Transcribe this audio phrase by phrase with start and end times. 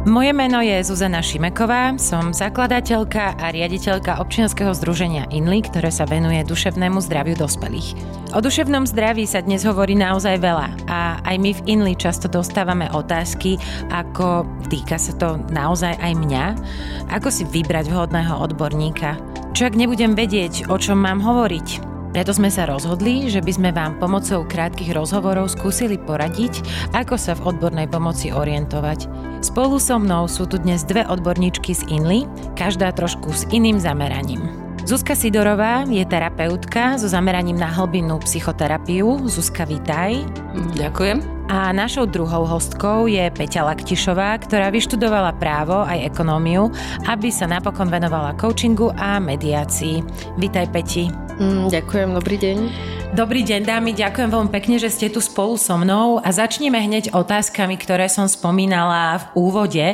[0.00, 6.40] Moje meno je Zuzana Šimeková, som zakladateľka a riaditeľka občianskeho združenia INLI, ktoré sa venuje
[6.40, 8.00] duševnému zdraviu dospelých.
[8.32, 12.88] O duševnom zdraví sa dnes hovorí naozaj veľa a aj my v INLI často dostávame
[12.88, 13.60] otázky,
[13.92, 16.44] ako týka sa to naozaj aj mňa,
[17.12, 19.20] ako si vybrať vhodného odborníka.
[19.52, 21.90] Čo ak nebudem vedieť, o čom mám hovoriť?
[22.10, 26.58] Preto sme sa rozhodli, že by sme vám pomocou krátkých rozhovorov skúsili poradiť,
[26.90, 29.06] ako sa v odbornej pomoci orientovať.
[29.40, 32.28] Spolu so mnou sú tu dnes dve odborníčky z INLI,
[32.60, 34.44] každá trošku s iným zameraním.
[34.84, 39.24] Zuzka Sidorová je terapeutka so zameraním na hlbinnú psychoterapiu.
[39.24, 40.20] Zuzka, vítaj.
[40.76, 41.24] Ďakujem.
[41.48, 46.68] A našou druhou hostkou je Peťa Laktišová, ktorá vyštudovala právo aj ekonómiu,
[47.08, 50.04] aby sa napokon venovala coachingu a mediácii.
[50.36, 51.29] Vítaj Peti.
[51.40, 52.58] Mm, ďakujem, dobrý deň.
[53.16, 57.16] Dobrý deň dámy, ďakujem veľmi pekne, že ste tu spolu so mnou a začneme hneď
[57.16, 59.86] otázkami, ktoré som spomínala v úvode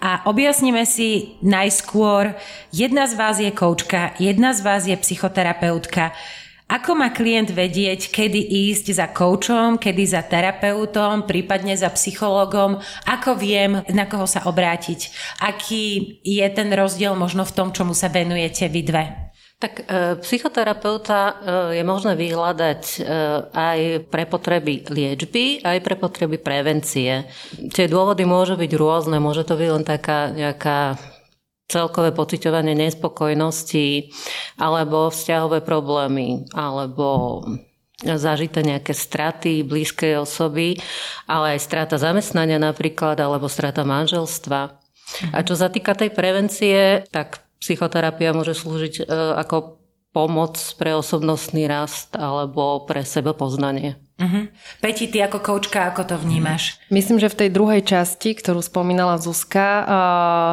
[0.00, 2.32] a objasníme si najskôr,
[2.72, 6.16] jedna z vás je koučka, jedna z vás je psychoterapeutka.
[6.64, 8.40] Ako má klient vedieť, kedy
[8.72, 12.80] ísť za koučom, kedy za terapeutom, prípadne za psychologom?
[13.04, 15.12] Ako viem, na koho sa obrátiť?
[15.44, 19.25] Aký je ten rozdiel možno v tom, čomu sa venujete vy dve?
[19.56, 19.84] Tak e,
[20.20, 21.34] psychoterapeuta e,
[21.80, 22.98] je možné vyhľadať e,
[23.56, 23.78] aj
[24.12, 27.24] pre potreby liečby, aj pre potreby prevencie.
[27.72, 31.00] Tie dôvody môžu byť rôzne, môže to byť len taká nejaká
[31.72, 34.12] celkové pociťovanie nespokojnosti,
[34.60, 37.40] alebo vzťahové problémy, alebo
[38.04, 40.76] zažité nejaké straty blízkej osoby,
[41.24, 44.60] ale aj strata zamestnania napríklad, alebo strata manželstva.
[45.32, 49.02] A čo sa týka tej prevencie, tak Psychoterapia môže slúžiť e,
[49.40, 49.80] ako
[50.16, 54.00] pomoc pre osobnostný rast alebo pre sebepoznanie.
[54.16, 54.48] Uh-huh.
[54.80, 56.80] Peti, ty ako koučka, ako to vnímaš?
[56.88, 59.84] Myslím, že v tej druhej časti, ktorú spomínala Zuzka, uh,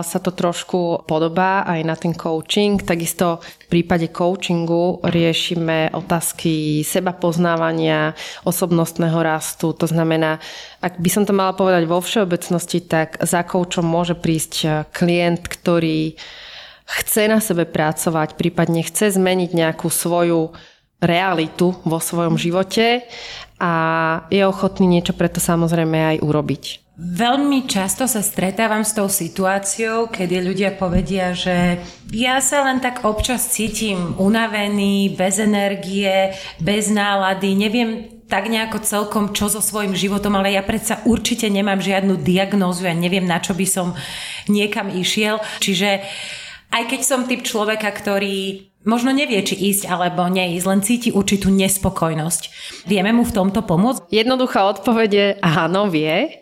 [0.03, 2.83] sa to trošku podobá aj na ten coaching.
[2.83, 9.71] Takisto v prípade coachingu riešime otázky seba poznávania, osobnostného rastu.
[9.79, 10.43] To znamená,
[10.83, 16.19] ak by som to mala povedať vo všeobecnosti, tak za koučom môže prísť klient, ktorý
[16.85, 20.51] chce na sebe pracovať, prípadne chce zmeniť nejakú svoju
[21.03, 23.03] realitu vo svojom živote
[23.59, 23.71] a
[24.31, 26.63] je ochotný niečo preto samozrejme aj urobiť.
[26.93, 31.81] Veľmi často sa stretávam s tou situáciou, kedy ľudia povedia, že
[32.13, 37.89] ja sa len tak občas cítim unavený, bez energie, bez nálady, neviem
[38.29, 42.93] tak nejako celkom čo so svojím životom, ale ja predsa určite nemám žiadnu diagnózu, ja
[42.93, 43.97] neviem na čo by som
[44.45, 45.41] niekam išiel.
[45.65, 46.01] Čiže
[46.73, 51.53] aj keď som typ človeka, ktorý možno nevie, či ísť alebo neísť, len cíti určitú
[51.53, 52.43] nespokojnosť.
[52.89, 54.11] Vieme mu v tomto pomôcť?
[54.11, 56.41] Jednoduchá odpovede áno, vie.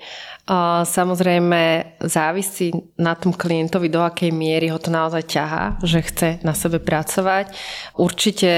[0.87, 1.61] Samozrejme
[2.01, 6.81] závisí na tom klientovi, do akej miery ho to naozaj ťahá, že chce na sebe
[6.81, 7.53] pracovať.
[7.95, 8.49] Určite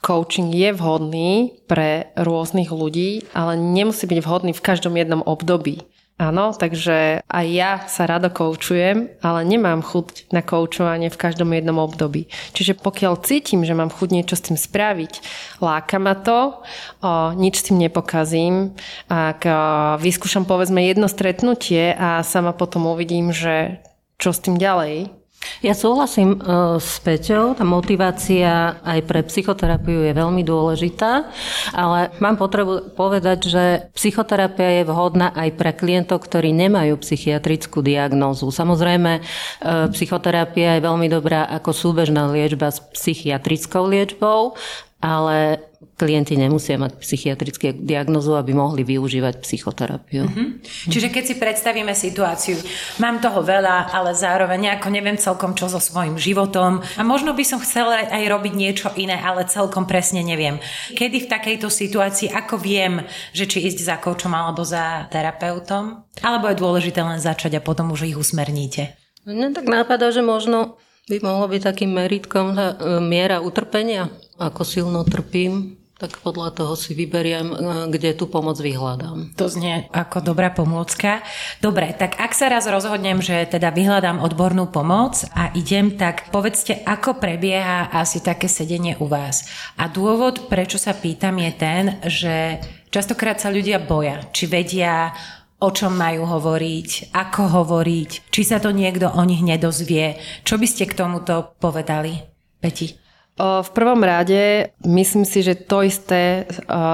[0.00, 5.84] coaching je vhodný pre rôznych ľudí, ale nemusí byť vhodný v každom jednom období.
[6.20, 11.80] Áno, takže aj ja sa rado koučujem, ale nemám chuť na koučovanie v každom jednom
[11.80, 12.28] období.
[12.52, 15.24] Čiže pokiaľ cítim, že mám chuť niečo s tým spraviť,
[15.64, 16.60] láka ma to,
[17.00, 18.76] o, nič s tým nepokazím.
[19.08, 19.56] Ak o,
[19.96, 23.80] vyskúšam povedzme jedno stretnutie a sama potom uvidím, že
[24.20, 25.19] čo s tým ďalej,
[25.60, 31.28] ja súhlasím uh, s Peťou, tá motivácia aj pre psychoterapiu je veľmi dôležitá,
[31.72, 33.64] ale mám potrebu povedať, že
[33.96, 38.48] psychoterapia je vhodná aj pre klientov, ktorí nemajú psychiatrickú diagnózu.
[38.52, 44.56] Samozrejme, uh, psychoterapia je veľmi dobrá ako súbežná liečba s psychiatrickou liečbou,
[45.00, 45.69] ale
[46.00, 50.24] klienti nemusia mať psychiatrické diagnozu, aby mohli využívať psychoterapiu.
[50.24, 50.48] Mm-hmm.
[50.88, 52.56] Čiže keď si predstavíme situáciu,
[53.04, 57.44] mám toho veľa, ale zároveň nejako neviem celkom čo so svojím životom a možno by
[57.44, 60.56] som chcela aj robiť niečo iné, ale celkom presne neviem.
[60.96, 63.04] Kedy v takejto situácii, ako viem,
[63.36, 66.08] že či ísť za koučom alebo za terapeutom?
[66.24, 68.96] Alebo je dôležité len začať a potom už ich usmerníte?
[69.28, 70.80] No tak nápada, že možno
[71.10, 72.62] by mohlo byť takým meritkom e,
[73.02, 74.08] miera utrpenia
[74.40, 77.56] ako silno trpím, tak podľa toho si vyberiem, e,
[77.92, 79.36] kde tú pomoc vyhľadám.
[79.36, 81.20] To znie ako dobrá pomôcka.
[81.60, 86.80] Dobre, tak ak sa raz rozhodnem, že teda vyhľadám odbornú pomoc a idem, tak povedzte,
[86.88, 89.44] ako prebieha asi také sedenie u vás.
[89.76, 95.12] A dôvod, prečo sa pýtam, je ten, že častokrát sa ľudia boja, či vedia,
[95.60, 100.16] o čom majú hovoriť, ako hovoriť, či sa to niekto o nich nedozvie.
[100.48, 102.16] Čo by ste k tomuto povedali,
[102.56, 103.09] Peti?
[103.40, 106.44] V prvom rade myslím si, že to isté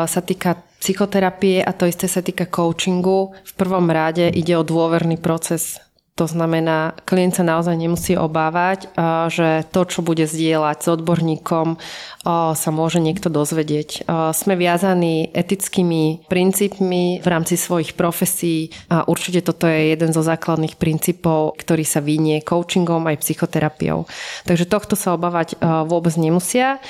[0.06, 3.34] sa týka psychoterapie a to isté sa týka coachingu.
[3.34, 5.82] V prvom rade ide o dôverný proces
[6.16, 8.88] To znamená, klient sa naozaj nemusí obávať,
[9.28, 11.76] že to, čo bude zdieľať s odborníkom,
[12.56, 14.08] sa môže niekto dozvedieť.
[14.32, 20.80] Sme viazaní etickými princípmi v rámci svojich profesí a určite toto je jeden zo základných
[20.80, 24.08] princípov, ktorý sa vynie coachingom aj psychoterapiou.
[24.48, 26.80] Takže tohto sa obávať vôbec nemusia.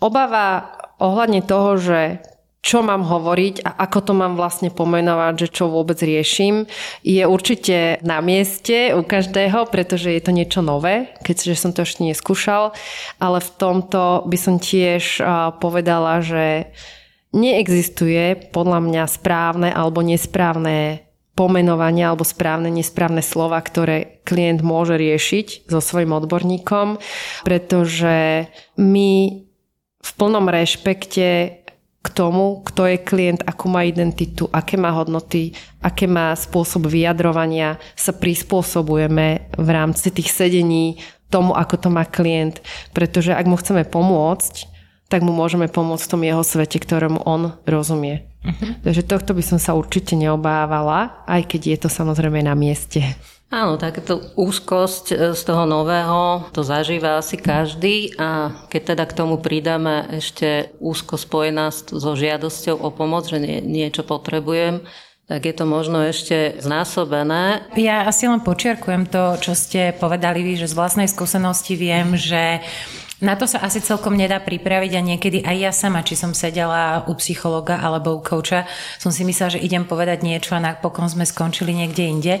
[0.00, 2.24] Obava ohľadne toho, že
[2.60, 6.68] čo mám hovoriť a ako to mám vlastne pomenovať, že čo vôbec riešim,
[7.00, 12.04] je určite na mieste u každého, pretože je to niečo nové, keďže som to ešte
[12.04, 12.76] neskúšal,
[13.16, 15.24] ale v tomto by som tiež
[15.56, 16.68] povedala, že
[17.32, 21.08] neexistuje podľa mňa správne alebo nesprávne
[21.38, 27.00] pomenovanie alebo správne, nesprávne slova, ktoré klient môže riešiť so svojim odborníkom,
[27.48, 28.44] pretože
[28.76, 29.10] my
[30.00, 31.59] v plnom rešpekte
[32.00, 35.52] k tomu, kto je klient, akú má identitu, aké má hodnoty,
[35.84, 40.96] aké má spôsob vyjadrovania, sa prispôsobujeme v rámci tých sedení
[41.28, 42.64] tomu, ako to má klient.
[42.96, 44.54] Pretože ak mu chceme pomôcť,
[45.12, 48.24] tak mu môžeme pomôcť v tom jeho svete, ktorému on rozumie.
[48.40, 48.78] Uh-huh.
[48.80, 53.04] Takže tohto by som sa určite neobávala, aj keď je to samozrejme na mieste.
[53.50, 59.16] Áno, takéto úzkosť e, z toho nového to zažíva asi každý a keď teda k
[59.18, 64.86] tomu pridáme ešte úzko spojená so žiadosťou o pomoc, že nie, niečo potrebujem,
[65.26, 67.66] tak je to možno ešte znásobené.
[67.74, 72.62] Ja asi len počiarkujem to, čo ste povedali vy, že z vlastnej skúsenosti viem, že
[73.20, 77.04] na to sa asi celkom nedá pripraviť a niekedy aj ja sama, či som sedela
[77.04, 78.64] u psychologa alebo u kouča,
[78.96, 82.34] som si myslela, že idem povedať niečo a napokon sme skončili niekde inde.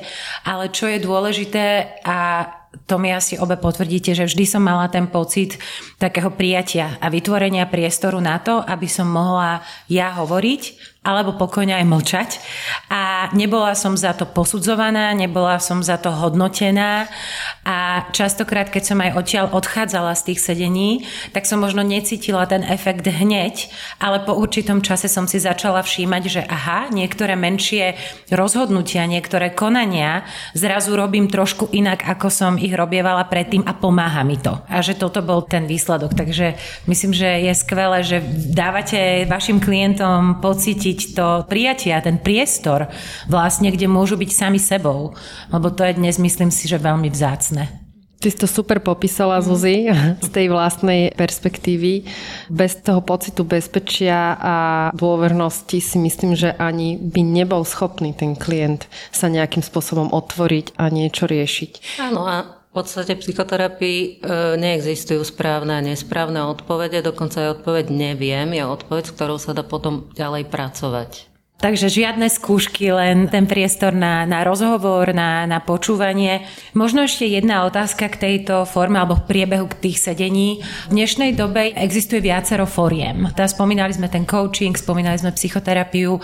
[0.48, 2.48] Ale čo je dôležité a
[2.86, 5.58] to mi asi obe potvrdíte, že vždy som mala ten pocit
[5.98, 11.86] takého prijatia a vytvorenia priestoru na to, aby som mohla ja hovoriť alebo pokojne aj
[11.88, 12.30] mlčať.
[12.92, 17.08] A nebola som za to posudzovaná, nebola som za to hodnotená
[17.64, 20.90] a častokrát, keď som aj odtiaľ odchádzala z tých sedení,
[21.32, 26.22] tak som možno necítila ten efekt hneď, ale po určitom čase som si začala všímať,
[26.28, 27.96] že aha, niektoré menšie
[28.28, 34.36] rozhodnutia, niektoré konania zrazu robím trošku inak, ako som ich robievala predtým a pomáha mi
[34.36, 34.52] to.
[34.68, 36.12] A že toto bol ten výsledok.
[36.12, 38.20] Takže myslím, že je skvelé, že
[38.52, 42.90] dávate vašim klientom pocítiť cítiť to prijatie a ten priestor
[43.30, 45.14] vlastne, kde môžu byť sami sebou.
[45.54, 47.70] Lebo to je dnes, myslím si, že veľmi vzácne.
[48.20, 49.88] Ty si to super popísala, Zuzi,
[50.26, 52.04] z tej vlastnej perspektívy.
[52.52, 54.56] Bez toho pocitu bezpečia a
[54.92, 60.92] dôvernosti si myslím, že ani by nebol schopný ten klient sa nejakým spôsobom otvoriť a
[60.92, 62.02] niečo riešiť.
[62.02, 64.08] Áno, a v podstate psychoterapii e,
[64.54, 69.66] neexistujú správne a nesprávne odpovede, dokonca aj odpoveď neviem, je odpoveď, s ktorou sa dá
[69.66, 71.29] potom ďalej pracovať.
[71.60, 76.48] Takže žiadne skúšky, len ten priestor na, na rozhovor, na, na počúvanie.
[76.72, 80.64] Možno ešte jedna otázka k tejto forme alebo v priebehu tých sedení.
[80.88, 83.28] V dnešnej dobe existuje viacero foriem.
[83.36, 86.16] Tá spomínali sme ten coaching, spomínali sme psychoterapiu.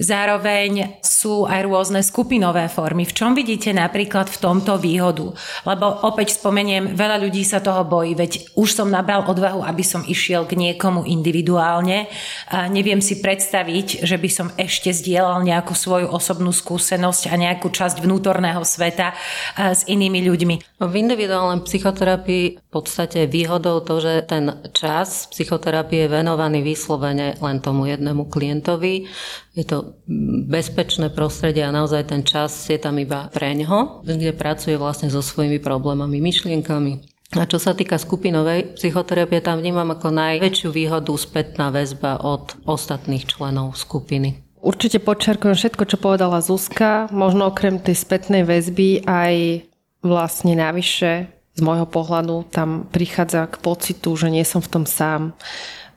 [0.00, 3.04] Zároveň sú aj rôzne skupinové formy.
[3.04, 5.36] V čom vidíte napríklad v tomto výhodu?
[5.68, 10.00] Lebo opäť spomeniem, veľa ľudí sa toho bojí, veď už som nabral odvahu, aby som
[10.00, 12.08] išiel k niekomu individuálne.
[12.56, 17.34] A neviem si predstaviť, že by som ešte ešte zdieľal nejakú svoju osobnú skúsenosť a
[17.34, 19.10] nejakú časť vnútorného sveta
[19.58, 20.78] s inými ľuďmi.
[20.78, 27.58] V individuálnej psychoterapii v podstate výhodou to, že ten čas psychoterapie je venovaný vyslovene len
[27.58, 29.10] tomu jednému klientovi.
[29.58, 29.98] Je to
[30.46, 35.18] bezpečné prostredie a naozaj ten čas je tam iba pre ňo, kde pracuje vlastne so
[35.18, 37.18] svojimi problémami, myšlienkami.
[37.36, 43.28] A čo sa týka skupinovej psychoterapie, tam vnímam ako najväčšiu výhodu spätná väzba od ostatných
[43.28, 44.47] členov skupiny.
[44.58, 47.06] Určite podčarkujem všetko, čo povedala Zuzka.
[47.14, 49.64] Možno okrem tej spätnej väzby aj
[50.02, 55.34] vlastne navyše z môjho pohľadu tam prichádza k pocitu, že nie som v tom sám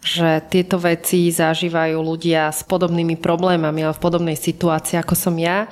[0.01, 5.69] že tieto veci zažívajú ľudia s podobnými problémami, ale v podobnej situácii ako som ja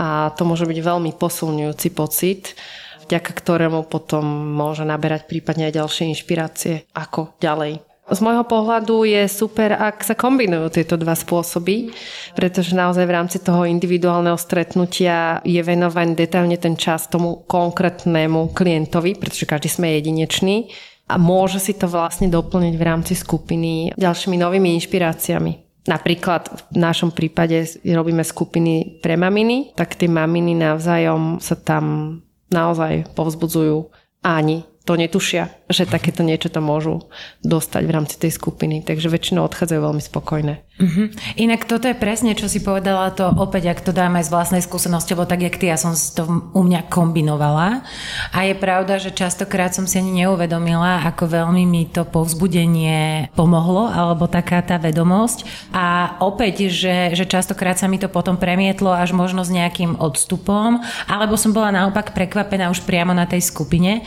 [0.00, 2.56] a to môže byť veľmi posilňujúci pocit,
[3.04, 4.24] vďaka ktorému potom
[4.56, 10.14] môže naberať prípadne aj ďalšie inšpirácie, ako ďalej z môjho pohľadu je super, ak sa
[10.14, 11.90] kombinujú tieto dva spôsoby,
[12.38, 19.18] pretože naozaj v rámci toho individuálneho stretnutia je venovaný detailne ten čas tomu konkrétnemu klientovi,
[19.18, 20.70] pretože každý sme jedineční
[21.10, 25.66] a môže si to vlastne doplniť v rámci skupiny ďalšími novými inšpiráciami.
[25.86, 32.18] Napríklad v našom prípade robíme skupiny pre maminy, tak tie maminy navzájom sa tam
[32.50, 33.86] naozaj povzbudzujú.
[34.26, 37.10] Ani to netušia, že takéto niečo tam môžu
[37.42, 38.86] dostať v rámci tej skupiny.
[38.86, 40.62] Takže väčšinou odchádzajú veľmi spokojné.
[40.76, 41.08] Uh-huh.
[41.40, 45.16] Inak toto je presne, čo si povedala, to opäť, ak to dáme z vlastnej skúsenosti,
[45.16, 46.22] lebo tak, jak ty, ja som to
[46.54, 47.82] u mňa kombinovala.
[48.30, 53.90] A je pravda, že častokrát som si ani neuvedomila, ako veľmi mi to povzbudenie pomohlo,
[53.90, 55.48] alebo taká tá vedomosť.
[55.74, 60.78] A opäť, že, že častokrát sa mi to potom premietlo až možno s nejakým odstupom,
[61.10, 64.06] alebo som bola naopak prekvapená už priamo na tej skupine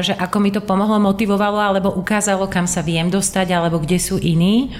[0.00, 4.16] že ako mi to pomohlo, motivovalo alebo ukázalo, kam sa viem dostať alebo kde sú
[4.16, 4.72] iní.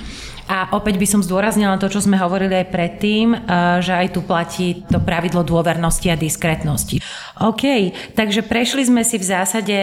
[0.49, 3.37] A opäť by som zdôraznila to, čo sme hovorili aj predtým,
[3.85, 7.05] že aj tu platí to pravidlo dôvernosti a diskrétnosti.
[7.45, 9.77] OK, takže prešli sme si v zásade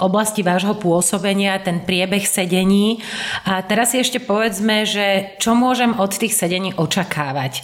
[0.00, 3.04] oblasti vášho pôsobenia, ten priebeh sedení.
[3.44, 7.60] A teraz si ešte povedzme, že čo môžem od tých sedení očakávať.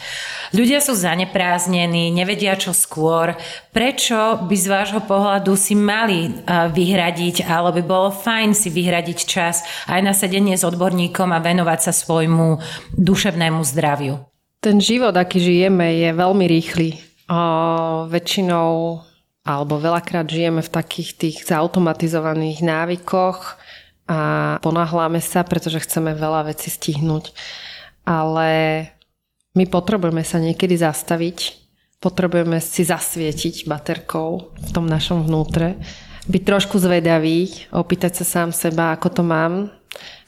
[0.52, 3.32] Ľudia sú zanepráznení, nevedia čo skôr.
[3.72, 9.64] Prečo by z vášho pohľadu si mali vyhradiť, alebo by bolo fajn si vyhradiť čas
[9.88, 12.60] aj na sedenie s odborníkom a venovať sa svojmu
[13.00, 14.20] duševnému zdraviu?
[14.60, 17.00] Ten život, aký žijeme, je veľmi rýchly.
[17.32, 17.40] A
[18.12, 19.00] väčšinou
[19.40, 23.56] alebo veľakrát žijeme v takých tých zautomatizovaných návykoch
[24.04, 24.18] a
[24.60, 27.32] ponáhľame sa, pretože chceme veľa vecí stihnúť.
[28.04, 28.84] Ale
[29.56, 31.61] my potrebujeme sa niekedy zastaviť,
[32.02, 35.78] potrebujeme si zasvietiť baterkou v tom našom vnútre,
[36.26, 39.70] byť trošku zvedavý, opýtať sa sám seba, ako to mám,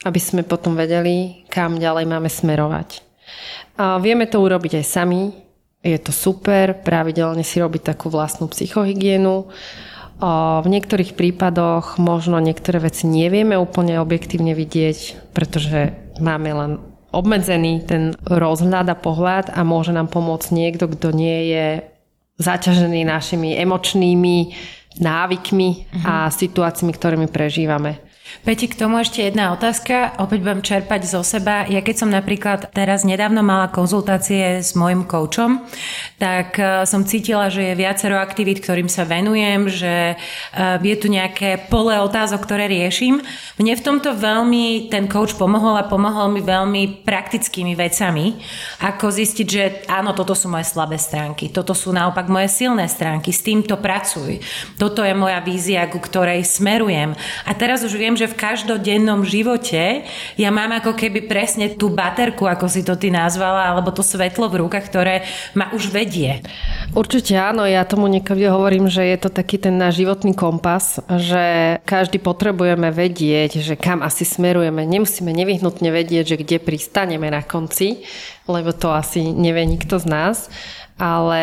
[0.06, 3.02] aby sme potom vedeli, kam ďalej máme smerovať.
[3.74, 5.34] A vieme to urobiť aj sami,
[5.84, 9.50] je to super, pravidelne si robiť takú vlastnú psychohygienu.
[10.64, 16.72] V niektorých prípadoch možno niektoré veci nevieme úplne objektívne vidieť, pretože máme len
[17.14, 21.66] obmedzený ten rozhľad a pohľad a môže nám pomôcť niekto, kto nie je
[22.42, 24.36] zaťažený našimi emočnými
[24.98, 26.06] návykmi uh-huh.
[26.06, 26.34] a mhm.
[26.34, 28.02] situáciami, ktorými prežívame.
[28.42, 30.18] Peti, k tomu ešte jedna otázka.
[30.18, 31.62] Opäť budem čerpať zo seba.
[31.70, 35.62] Ja keď som napríklad teraz nedávno mala konzultácie s mojim koučom,
[36.18, 41.06] tak e, som cítila, že je viacero aktivít, ktorým sa venujem, že e, je tu
[41.06, 43.22] nejaké pole otázok, ktoré riešim.
[43.62, 48.40] Mne v tomto veľmi ten coach pomohol a pomohol mi veľmi praktickými vecami,
[48.82, 53.30] ako zistiť, že áno, toto sú moje slabé stránky, toto sú naopak moje silné stránky,
[53.30, 54.40] s týmto pracuj.
[54.80, 57.12] Toto je moja vízia, ku ktorej smerujem.
[57.44, 60.08] A teraz už viem, že že v každodennom živote
[60.40, 64.48] ja mám ako keby presne tú baterku, ako si to ty nazvala, alebo to svetlo
[64.48, 66.40] v rukách, ktoré ma už vedie.
[66.96, 71.76] Určite áno, ja tomu niekedy hovorím, že je to taký ten náš životný kompas, že
[71.84, 74.88] každý potrebujeme vedieť, že kam asi smerujeme.
[74.88, 78.08] Nemusíme nevyhnutne vedieť, že kde pristaneme na konci,
[78.48, 80.48] lebo to asi nevie nikto z nás
[80.94, 81.42] ale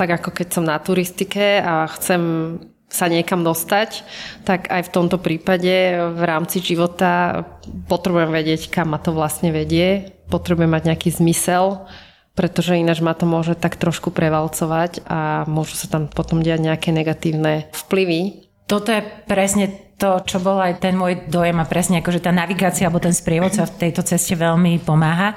[0.00, 2.56] tak ako keď som na turistike a chcem
[2.88, 4.02] sa niekam dostať,
[4.48, 7.44] tak aj v tomto prípade v rámci života
[7.86, 10.16] potrebujem vedieť, kam ma to vlastne vedie.
[10.32, 11.84] Potrebujem mať nejaký zmysel,
[12.32, 16.88] pretože ináč ma to môže tak trošku prevalcovať a môžu sa tam potom diať nejaké
[16.88, 18.47] negatívne vplyvy.
[18.68, 22.86] Toto je presne to, čo bol aj ten môj dojem a presne akože tá navigácia
[22.86, 25.34] alebo ten sprievodca v tejto ceste veľmi pomáha.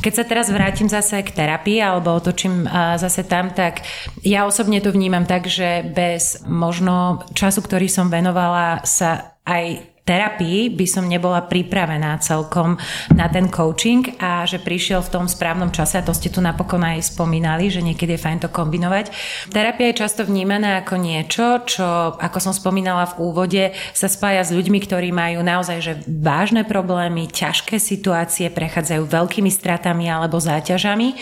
[0.00, 2.64] Keď sa teraz vrátim zase k terapii alebo otočím
[2.96, 3.84] zase tam, tak
[4.24, 10.72] ja osobne to vnímam tak, že bez možno času, ktorý som venovala sa aj terapii
[10.74, 12.76] by som nebola pripravená celkom
[13.14, 16.82] na ten coaching a že prišiel v tom správnom čase a to ste tu napokon
[16.82, 19.12] aj spomínali, že niekedy je fajn to kombinovať.
[19.54, 23.64] Terapia je často vnímaná ako niečo, čo, ako som spomínala v úvode,
[23.94, 30.10] sa spája s ľuďmi, ktorí majú naozaj že vážne problémy, ťažké situácie, prechádzajú veľkými stratami
[30.10, 31.14] alebo záťažami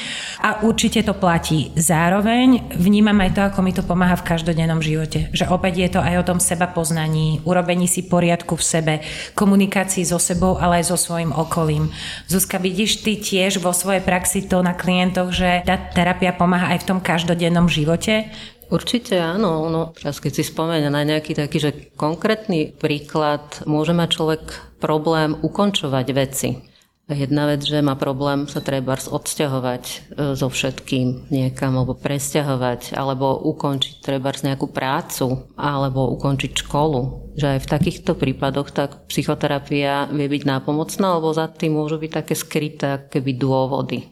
[0.43, 1.71] a určite to platí.
[1.77, 5.29] Zároveň vnímam aj to, ako mi to pomáha v každodennom živote.
[5.37, 9.01] Že opäť je to aj o tom seba poznaní, urobení si poriadku v sebe,
[9.33, 11.89] komunikácii so sebou, ale aj so svojím okolím.
[12.29, 16.85] Zuzka, vidíš ty tiež vo svojej praxi to na klientoch, že tá terapia pomáha aj
[16.85, 18.29] v tom každodennom živote?
[18.69, 19.73] Určite áno.
[19.73, 24.43] No, teraz keď si spomeniem na nejaký taký, že konkrétny príklad, môže mať človek
[24.77, 26.68] problém ukončovať veci.
[27.09, 29.97] Jedna vec, že má problém sa treba odsťahovať e,
[30.37, 37.33] so všetkým niekam, alebo presťahovať, alebo ukončiť treba nejakú prácu, alebo ukončiť školu.
[37.33, 42.13] Že aj v takýchto prípadoch tak psychoterapia vie byť nápomocná, alebo za tým môžu byť
[42.13, 44.05] také skryté keby dôvody,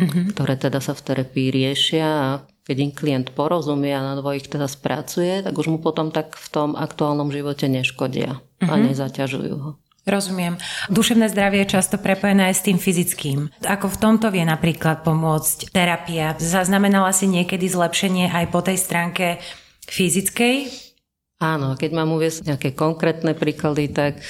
[0.00, 0.32] mm-hmm.
[0.32, 2.28] ktoré teda sa v terapii riešia a
[2.64, 6.48] keď im klient porozumie a na dvojich teda spracuje, tak už mu potom tak v
[6.48, 8.68] tom aktuálnom živote neškodia mm-hmm.
[8.68, 8.82] a mhm.
[8.88, 9.72] nezaťažujú ho.
[10.06, 10.56] Rozumiem.
[10.88, 13.38] Duševné zdravie je často prepojené aj s tým fyzickým.
[13.60, 16.32] Ako v tomto vie napríklad pomôcť terapia?
[16.40, 19.42] Zaznamenala si niekedy zlepšenie aj po tej stránke
[19.84, 20.88] fyzickej?
[21.38, 24.22] Áno, keď mám uviesť nejaké konkrétne príklady, tak e,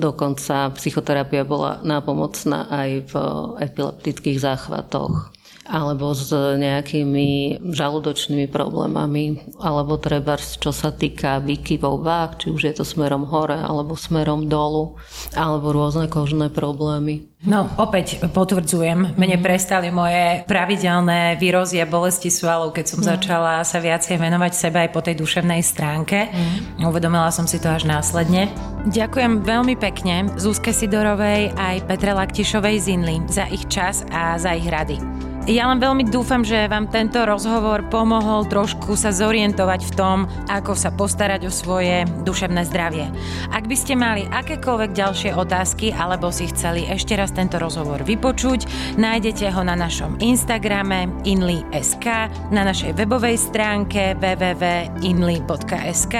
[0.00, 3.14] dokonca psychoterapia bola nápomocná aj v
[3.60, 5.36] epileptických záchvatoch
[5.68, 12.74] alebo s nejakými žalúdočnými problémami, alebo treba, čo sa týka výkyvov váh, či už je
[12.80, 14.96] to smerom hore alebo smerom dolu,
[15.36, 17.28] alebo rôzne kožné problémy.
[17.38, 19.44] No, opäť potvrdzujem, mne mm.
[19.46, 23.06] prestali moje pravidelné výrozie bolesti svalov, keď som mm.
[23.06, 26.26] začala sa viacej venovať sebe aj po tej duševnej stránke.
[26.34, 26.82] Mm.
[26.82, 28.50] Uvedomila som si to až následne.
[28.90, 34.58] Ďakujem veľmi pekne Zúske Sidorovej aj Petre Laktišovej z Inly za ich čas a za
[34.58, 35.17] ich rady.
[35.48, 40.76] Ja len veľmi dúfam, že vám tento rozhovor pomohol trošku sa zorientovať v tom, ako
[40.76, 43.08] sa postarať o svoje duševné zdravie.
[43.48, 48.68] Ak by ste mali akékoľvek ďalšie otázky alebo si chceli ešte raz tento rozhovor vypočuť,
[49.00, 56.14] nájdete ho na našom Instagrame inly.sk, na našej webovej stránke www.inly.sk,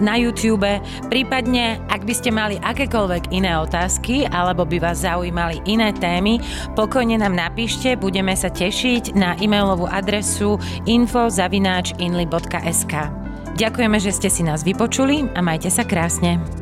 [0.00, 0.80] na YouTube,
[1.12, 6.40] prípadne ak by ste mali akékoľvek iné otázky alebo by vás zaujímali iné témy,
[6.72, 10.54] pokojne nám napíšte, budeme sa tešiť tešiť na e-mailovú adresu
[10.86, 12.94] info.inly.sk.
[13.58, 16.59] Ďakujeme, že ste si nás vypočuli a majte sa krásne.